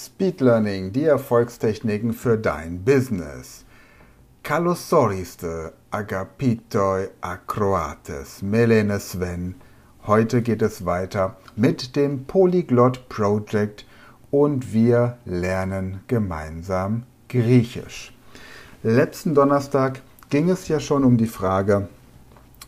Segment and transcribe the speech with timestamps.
[0.00, 3.64] Speed Learning, die Erfolgstechniken für dein Business.
[4.44, 9.56] Kalosoriste agapitoi acroates melene Sven.
[10.06, 13.86] Heute geht es weiter mit dem Polyglot Project
[14.30, 18.16] und wir lernen gemeinsam Griechisch.
[18.84, 21.88] Letzten Donnerstag ging es ja schon um die Frage,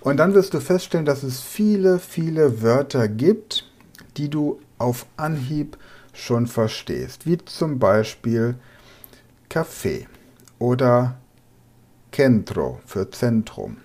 [0.01, 3.71] Und dann wirst du feststellen, dass es viele, viele Wörter gibt,
[4.17, 5.77] die du auf Anhieb
[6.13, 8.55] schon verstehst, wie zum Beispiel
[9.49, 10.05] Café
[10.59, 11.15] oder
[12.11, 13.77] Centro für Zentrum.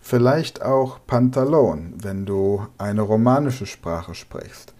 [0.00, 4.74] Vielleicht auch Pantalon, wenn du eine romanische Sprache sprichst.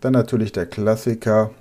[0.00, 1.52] Dann natürlich der Klassiker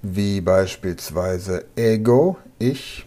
[0.00, 3.06] wie beispielsweise Ego, ich.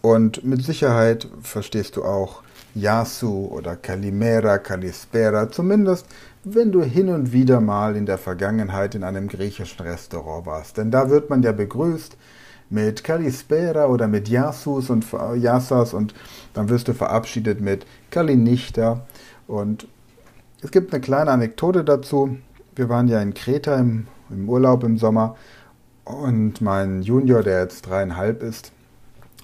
[0.00, 2.42] Und mit Sicherheit verstehst du auch
[2.74, 6.06] Yasu oder Kalimera, Kalispera, zumindest
[6.44, 10.76] wenn du hin und wieder mal in der Vergangenheit in einem griechischen Restaurant warst.
[10.76, 12.16] Denn da wird man ja begrüßt
[12.70, 15.06] mit Kalispera oder mit Yasus und
[15.36, 16.14] Yasas und
[16.54, 19.02] dann wirst du verabschiedet mit Kalinichta.
[19.46, 19.86] Und
[20.62, 22.38] es gibt eine kleine Anekdote dazu.
[22.74, 25.36] Wir waren ja in Kreta im, im Urlaub im Sommer
[26.04, 28.72] und mein Junior, der jetzt dreieinhalb ist,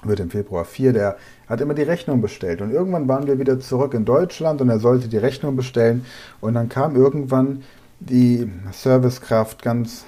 [0.03, 1.17] wird im Februar vier, der
[1.49, 2.61] hat immer die Rechnung bestellt.
[2.61, 6.05] Und irgendwann waren wir wieder zurück in Deutschland und er sollte die Rechnung bestellen.
[6.41, 7.63] Und dann kam irgendwann
[8.01, 10.05] die Servicekraft ganz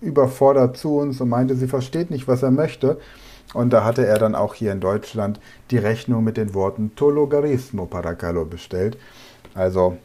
[0.00, 2.98] überfordert zu uns und meinte, sie versteht nicht, was er möchte.
[3.54, 7.86] Und da hatte er dann auch hier in Deutschland die Rechnung mit den Worten Tologarismo
[7.86, 8.98] Paracalo bestellt.
[9.54, 9.96] Also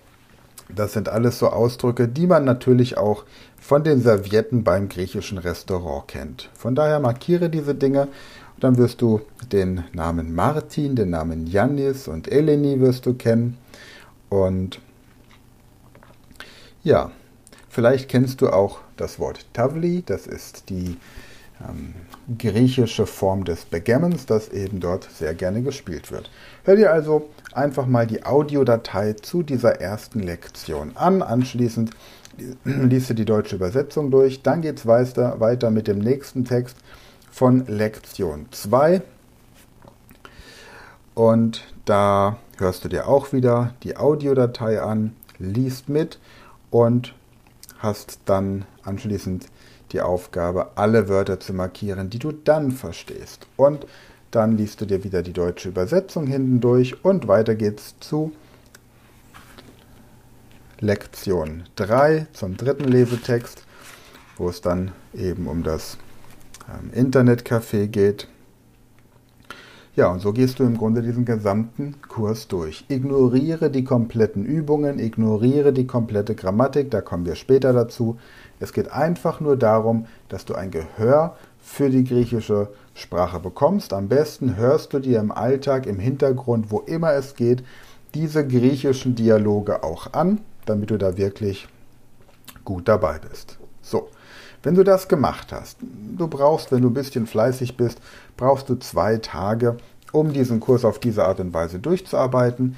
[0.73, 3.25] das sind alles so Ausdrücke, die man natürlich auch
[3.59, 6.49] von den Servietten beim griechischen Restaurant kennt.
[6.53, 8.07] Von daher markiere diese Dinge
[8.61, 13.57] dann wirst du den Namen Martin, den Namen Janis und Eleni wirst du kennen.
[14.29, 14.79] Und
[16.83, 17.11] ja,
[17.69, 20.97] vielleicht kennst du auch das Wort Tavli, das ist die
[21.67, 21.93] ähm,
[22.37, 26.29] griechische Form des Begammons, das eben dort sehr gerne gespielt wird.
[26.63, 31.21] Hör dir also einfach mal die Audiodatei zu dieser ersten Lektion an.
[31.21, 31.91] Anschließend
[32.63, 34.43] liest du die deutsche Übersetzung durch.
[34.43, 36.77] Dann geht es weiter, weiter mit dem nächsten Text
[37.31, 39.01] von Lektion 2.
[41.15, 46.19] Und da hörst du dir auch wieder die Audiodatei an, liest mit
[46.69, 47.15] und
[47.79, 49.47] hast dann anschließend
[49.91, 53.47] die Aufgabe, alle Wörter zu markieren, die du dann verstehst.
[53.57, 53.85] Und
[54.29, 58.31] dann liest du dir wieder die deutsche Übersetzung hinten durch und weiter geht's zu
[60.79, 63.63] Lektion 3 zum dritten Lesetext,
[64.37, 65.97] wo es dann eben um das
[66.93, 68.27] Internetcafé geht.
[69.93, 72.85] Ja, und so gehst du im Grunde diesen gesamten Kurs durch.
[72.87, 78.17] Ignoriere die kompletten Übungen, ignoriere die komplette Grammatik, da kommen wir später dazu.
[78.61, 83.91] Es geht einfach nur darum, dass du ein Gehör für die griechische Sprache bekommst.
[83.91, 87.63] Am besten hörst du dir im Alltag, im Hintergrund, wo immer es geht,
[88.13, 91.67] diese griechischen Dialoge auch an, damit du da wirklich
[92.63, 93.57] gut dabei bist.
[93.81, 94.09] So,
[94.63, 97.99] wenn du das gemacht hast, du brauchst, wenn du ein bisschen fleißig bist,
[98.37, 99.77] brauchst du zwei Tage,
[100.11, 102.75] um diesen Kurs auf diese Art und Weise durchzuarbeiten.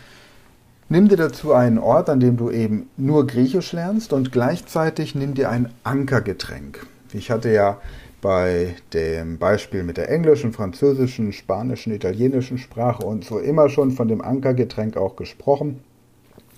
[0.89, 5.33] Nimm dir dazu einen Ort, an dem du eben nur Griechisch lernst und gleichzeitig nimm
[5.33, 6.85] dir ein Ankergetränk.
[7.13, 7.79] Ich hatte ja
[8.21, 14.07] bei dem Beispiel mit der englischen, französischen, spanischen, italienischen Sprache und so immer schon von
[14.07, 15.81] dem Ankergetränk auch gesprochen.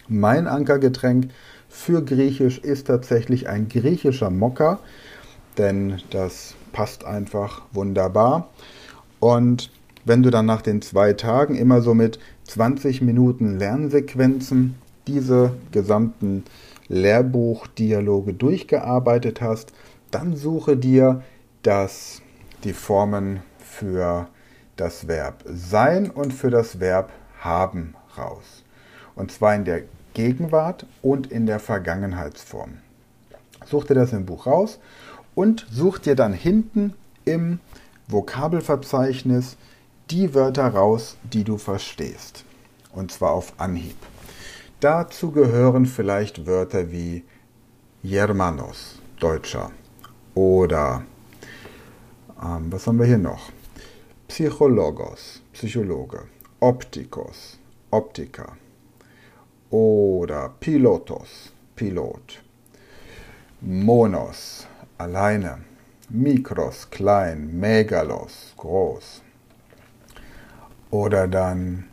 [0.07, 1.29] Mein Ankergetränk
[1.67, 4.79] für Griechisch ist tatsächlich ein griechischer Mokka,
[5.57, 8.49] denn das passt einfach wunderbar.
[9.19, 9.71] Und
[10.03, 14.75] wenn du dann nach den zwei Tagen immer so mit 20 Minuten Lernsequenzen
[15.07, 16.43] diese gesamten
[16.87, 19.73] Lehrbuchdialoge durchgearbeitet hast,
[20.11, 21.23] dann suche dir
[21.63, 22.21] das,
[22.63, 24.27] die Formen für
[24.75, 28.63] das Verb sein und für das Verb haben raus.
[29.15, 32.77] Und zwar in der Gegenwart und in der Vergangenheitsform.
[33.65, 34.79] Such dir das im Buch raus
[35.35, 36.93] und such dir dann hinten
[37.25, 37.59] im
[38.07, 39.57] Vokabelverzeichnis
[40.09, 42.45] die Wörter raus, die du verstehst.
[42.91, 43.97] Und zwar auf Anhieb.
[44.79, 47.23] Dazu gehören vielleicht Wörter wie
[48.03, 49.71] Germanos, Deutscher,
[50.35, 51.03] oder
[52.41, 53.51] ähm, was haben wir hier noch?
[54.27, 56.23] Psychologos, Psychologe.
[56.59, 57.57] Optikos,
[57.89, 58.57] Optiker.
[59.69, 62.43] Oder Pilotos, Pilot.
[63.61, 64.67] Monos,
[64.97, 65.59] alleine.
[66.09, 67.59] Mikros, klein.
[67.59, 69.21] Megalos, groß.
[70.91, 71.85] Oder dann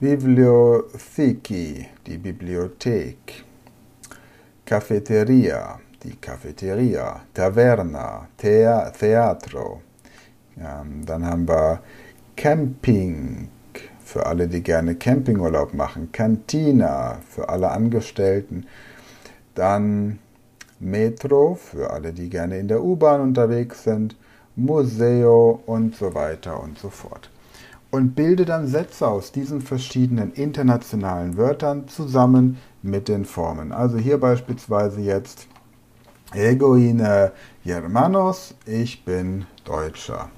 [0.00, 3.44] Bibliotheki, die Bibliothek.
[4.64, 9.82] Cafeteria, die Cafeteria, Taverna, Thea Theatro.
[10.56, 11.80] Ja, dann haben wir
[12.36, 13.48] Camping
[14.04, 16.12] für alle, die gerne Campingurlaub machen.
[16.12, 18.66] Cantina für alle Angestellten.
[19.54, 20.18] Dann
[20.80, 24.16] Metro für alle, die gerne in der U-Bahn unterwegs sind.
[24.56, 27.30] Museo und so weiter und so fort.
[27.90, 33.72] Und bilde dann Sätze aus diesen verschiedenen internationalen Wörtern zusammen mit den Formen.
[33.72, 35.46] Also hier beispielsweise jetzt
[36.32, 37.32] Egoine
[37.64, 40.30] Germanos, ich bin Deutscher.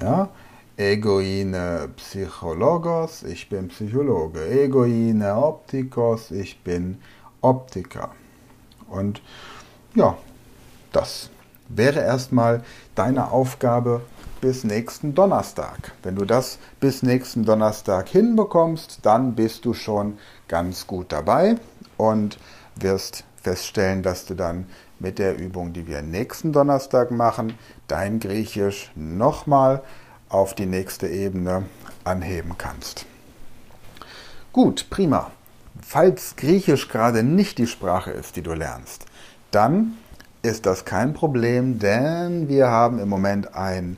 [0.00, 0.28] Ja?
[0.76, 4.44] Egoine Psychologos, ich bin Psychologe.
[4.48, 6.98] Egoine Optikos, ich bin
[7.40, 8.10] Optiker.
[8.92, 9.22] Und
[9.94, 10.16] ja,
[10.92, 11.30] das
[11.68, 12.62] wäre erstmal
[12.94, 14.02] deine Aufgabe
[14.40, 15.92] bis nächsten Donnerstag.
[16.02, 20.18] Wenn du das bis nächsten Donnerstag hinbekommst, dann bist du schon
[20.48, 21.56] ganz gut dabei
[21.96, 22.38] und
[22.76, 24.66] wirst feststellen, dass du dann
[24.98, 27.54] mit der Übung, die wir nächsten Donnerstag machen,
[27.88, 29.82] dein Griechisch nochmal
[30.28, 31.64] auf die nächste Ebene
[32.04, 33.06] anheben kannst.
[34.52, 35.30] Gut, prima.
[35.80, 39.06] Falls Griechisch gerade nicht die Sprache ist, die du lernst,
[39.50, 39.96] dann
[40.42, 43.96] ist das kein Problem, denn wir haben im Moment ein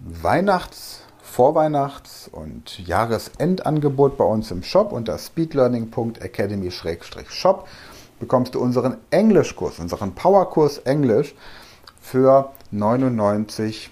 [0.00, 7.68] Weihnachts-, Vorweihnachts- und Jahresendangebot bei uns im Shop unter speedlearning.academy-shop
[8.20, 11.34] bekommst du unseren Englischkurs, unseren Powerkurs Englisch
[12.00, 13.90] für 99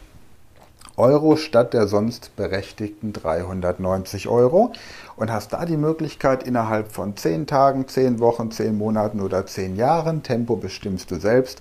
[1.02, 4.72] Euro statt der sonst berechtigten 390 Euro
[5.16, 9.75] und hast da die Möglichkeit innerhalb von 10 Tagen, 10 Wochen, 10 Monaten oder 10
[9.75, 11.60] Jahren, Tempo bestimmst du selbst,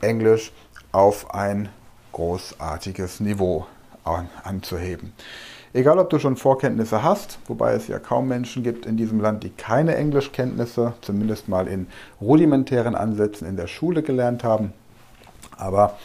[0.00, 0.50] Englisch
[0.90, 1.68] auf ein
[2.10, 3.66] großartiges Niveau
[4.42, 5.12] anzuheben.
[5.72, 9.44] Egal, ob du schon Vorkenntnisse hast, wobei es ja kaum Menschen gibt in diesem Land,
[9.44, 11.86] die keine Englischkenntnisse, zumindest mal in
[12.20, 14.72] rudimentären Ansätzen in der Schule gelernt haben.
[15.56, 15.98] Aber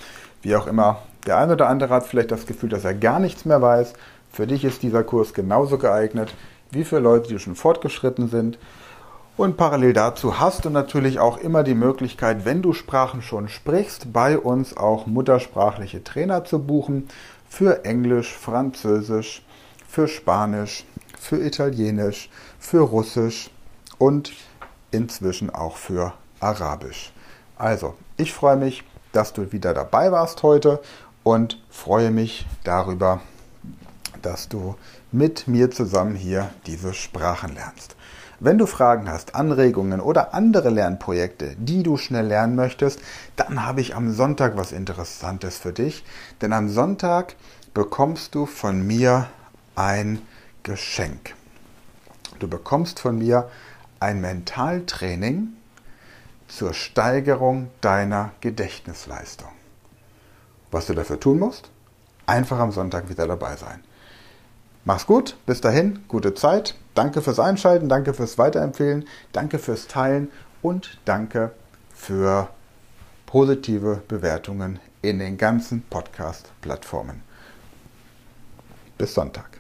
[0.44, 3.46] wie auch immer, der eine oder andere hat vielleicht das Gefühl, dass er gar nichts
[3.46, 3.94] mehr weiß.
[4.30, 6.34] Für dich ist dieser Kurs genauso geeignet
[6.72, 8.58] wie für Leute, die schon fortgeschritten sind.
[9.38, 14.12] Und parallel dazu hast du natürlich auch immer die Möglichkeit, wenn du Sprachen schon sprichst,
[14.12, 17.08] bei uns auch muttersprachliche Trainer zu buchen
[17.48, 19.44] für Englisch, Französisch,
[19.88, 20.86] für Spanisch,
[21.20, 22.30] für Italienisch,
[22.60, 23.52] für Russisch
[24.00, 24.34] und
[24.92, 27.14] inzwischen auch für Arabisch.
[27.58, 30.80] Also, ich freue mich, dass du wieder dabei warst heute
[31.28, 33.20] und freue mich darüber,
[34.22, 34.76] dass du
[35.12, 37.98] mit mir zusammen hier diese Sprachen lernst.
[38.40, 43.02] Wenn du Fragen hast, Anregungen oder andere Lernprojekte, die du schnell lernen möchtest,
[43.36, 46.06] dann habe ich am Sonntag was Interessantes für dich.
[46.42, 47.36] Denn am Sonntag
[47.74, 49.28] bekommst du von mir
[49.76, 50.22] ein
[50.64, 51.36] Geschenk.
[52.40, 53.50] Du bekommst von mir
[54.00, 55.50] ein Mentaltraining
[56.48, 59.57] zur Steigerung deiner Gedächtnisleistung.
[60.78, 61.72] Was du dafür tun musst?
[62.28, 63.84] Einfach am Sonntag wieder dabei sein.
[64.86, 66.76] Mach's gut, bis dahin, gute Zeit.
[66.94, 70.30] Danke fürs Einschalten, danke fürs Weiterempfehlen, danke fürs Teilen
[70.62, 71.50] und danke
[71.96, 72.50] für
[73.26, 77.24] positive Bewertungen in den ganzen Podcast-Plattformen.
[79.00, 79.57] Bis Sonntag.